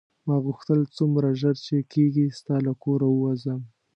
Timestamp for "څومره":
0.97-1.27